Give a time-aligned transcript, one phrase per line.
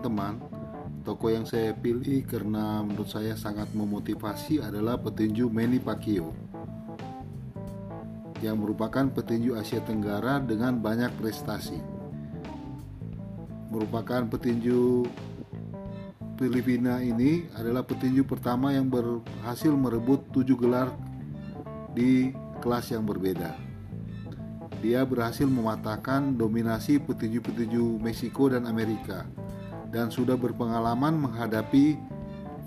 [0.00, 0.40] teman-teman,
[1.04, 6.32] toko yang saya pilih karena menurut saya sangat memotivasi adalah petinju Manny Pacquiao
[8.40, 11.76] yang merupakan petinju Asia Tenggara dengan banyak prestasi.
[13.68, 15.04] Merupakan petinju
[16.40, 20.88] Filipina ini adalah petinju pertama yang berhasil merebut tujuh gelar
[21.92, 22.32] di
[22.64, 23.52] kelas yang berbeda.
[24.80, 29.28] Dia berhasil mematahkan dominasi petinju-petinju Meksiko dan Amerika
[29.90, 31.98] dan sudah berpengalaman menghadapi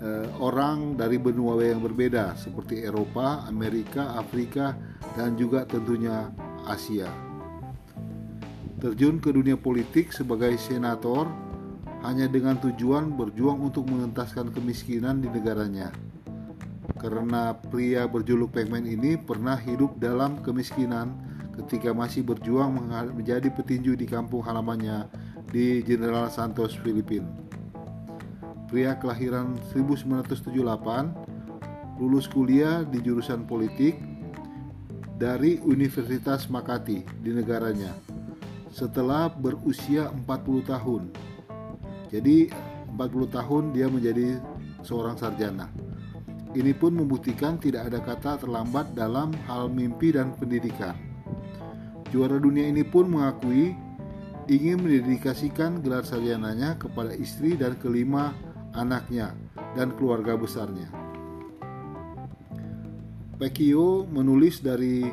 [0.04, 4.76] eh, orang dari benua yang berbeda seperti Eropa, Amerika, Afrika,
[5.16, 6.28] dan juga tentunya
[6.68, 7.08] Asia.
[8.80, 11.24] Terjun ke dunia politik sebagai senator
[12.04, 15.88] hanya dengan tujuan berjuang untuk mengentaskan kemiskinan di negaranya.
[17.00, 21.16] Karena pria berjuluk Pacman ini pernah hidup dalam kemiskinan
[21.56, 22.76] ketika masih berjuang
[23.16, 25.08] menjadi petinju di kampung halamannya
[25.50, 27.28] di General Santos, Filipina.
[28.70, 31.14] Pria kelahiran 1978,
[32.00, 33.94] lulus kuliah di jurusan politik
[35.14, 37.94] dari Universitas Makati di negaranya
[38.74, 41.02] setelah berusia 40 tahun.
[42.10, 42.50] Jadi
[42.90, 44.42] 40 tahun dia menjadi
[44.82, 45.70] seorang sarjana.
[46.54, 50.94] Ini pun membuktikan tidak ada kata terlambat dalam hal mimpi dan pendidikan.
[52.14, 53.74] Juara dunia ini pun mengakui
[54.48, 58.36] ingin mendedikasikan gelar sarjananya kepada istri dan kelima
[58.76, 59.32] anaknya
[59.72, 60.90] dan keluarga besarnya.
[63.40, 65.04] Pekio menulis dari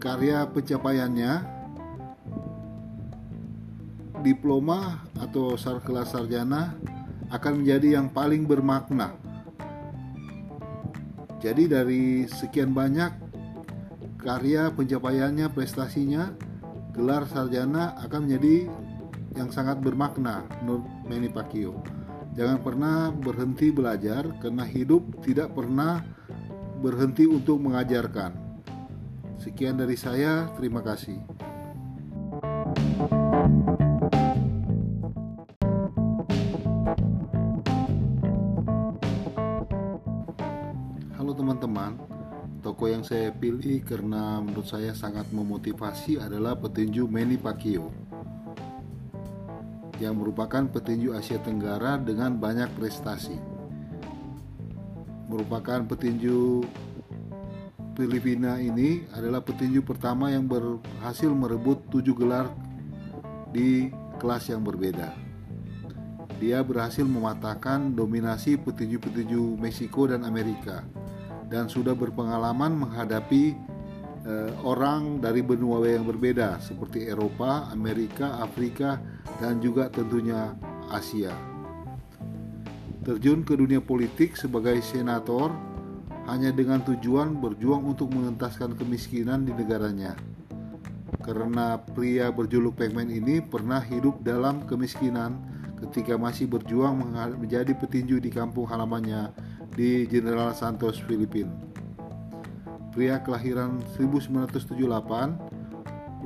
[0.00, 1.32] karya pencapaiannya
[4.24, 6.74] diploma atau kelas sarjana
[7.28, 9.14] akan menjadi yang paling bermakna.
[11.38, 13.14] Jadi dari sekian banyak
[14.18, 16.34] karya pencapaiannya, prestasinya,
[16.92, 18.68] gelar sarjana akan menjadi
[19.36, 21.78] yang sangat bermakna menurut Manny Pacquiao.
[22.38, 26.02] Jangan pernah berhenti belajar karena hidup tidak pernah
[26.78, 28.30] berhenti untuk mengajarkan.
[29.38, 31.18] Sekian dari saya, terima kasih.
[41.18, 41.98] Halo teman-teman,
[42.68, 47.88] Toko yang saya pilih karena menurut saya sangat memotivasi adalah petinju Manny Pacquiao
[49.96, 53.40] yang merupakan petinju Asia Tenggara dengan banyak prestasi.
[55.32, 56.60] Merupakan petinju
[57.96, 62.52] Filipina ini adalah petinju pertama yang berhasil merebut tujuh gelar
[63.48, 63.88] di
[64.20, 65.16] kelas yang berbeda.
[66.36, 70.84] Dia berhasil mematahkan dominasi petinju-petinju Meksiko dan Amerika
[71.48, 73.56] dan sudah berpengalaman menghadapi
[74.28, 79.00] uh, orang dari benua yang berbeda seperti Eropa, Amerika, Afrika,
[79.40, 80.52] dan juga tentunya
[80.92, 81.32] Asia.
[83.04, 85.48] Terjun ke dunia politik sebagai senator
[86.28, 90.12] hanya dengan tujuan berjuang untuk mengentaskan kemiskinan di negaranya.
[91.24, 95.40] Karena pria berjuluk Pacman ini pernah hidup dalam kemiskinan
[95.80, 97.00] ketika masih berjuang
[97.40, 99.32] menjadi petinju di kampung halamannya
[99.74, 101.52] di General Santos, Filipina.
[102.94, 105.38] Pria kelahiran 1978,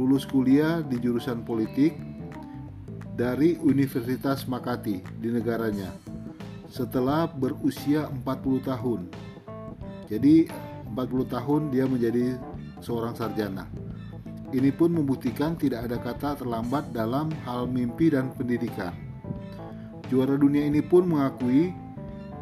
[0.01, 1.93] lulus kuliah di jurusan politik
[3.13, 5.93] dari Universitas Makati di negaranya
[6.73, 9.01] setelah berusia 40 tahun.
[10.09, 10.49] Jadi
[10.89, 12.41] 40 tahun dia menjadi
[12.81, 13.69] seorang sarjana.
[14.53, 18.93] Ini pun membuktikan tidak ada kata terlambat dalam hal mimpi dan pendidikan.
[20.13, 21.73] Juara dunia ini pun mengakui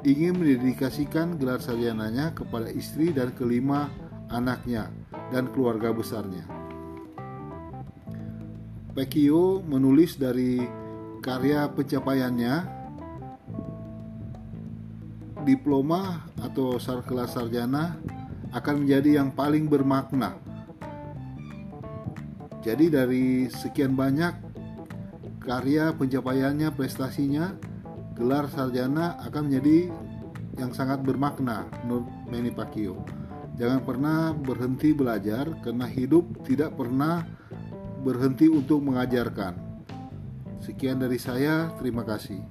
[0.04, 3.92] ingin mendedikasikan gelar sarjananya kepada istri dan kelima
[4.32, 4.88] anaknya
[5.28, 6.46] dan keluarga besarnya.
[8.96, 10.60] Pekio menulis dari
[11.22, 12.54] karya pencapaiannya
[15.44, 17.96] diploma atau kelas sarjana
[18.50, 20.36] akan menjadi yang paling bermakna.
[22.60, 24.36] Jadi dari sekian banyak
[25.40, 27.56] karya pencapaiannya, prestasinya,
[28.20, 29.88] gelar sarjana akan menjadi
[30.60, 33.00] yang sangat bermakna menurut Manny Pacquiao.
[33.56, 37.24] Jangan pernah berhenti belajar karena hidup tidak pernah
[38.04, 39.56] berhenti untuk mengajarkan.
[40.60, 42.44] Sekian dari saya, terima kasih.